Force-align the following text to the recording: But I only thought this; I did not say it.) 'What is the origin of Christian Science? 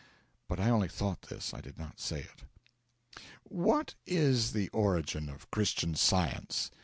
But 0.47 0.59
I 0.59 0.71
only 0.71 0.87
thought 0.87 1.29
this; 1.29 1.53
I 1.53 1.61
did 1.61 1.77
not 1.77 1.99
say 1.99 2.21
it.) 2.21 3.21
'What 3.43 3.93
is 4.07 4.51
the 4.51 4.67
origin 4.69 5.29
of 5.29 5.51
Christian 5.51 5.93
Science? 5.93 6.71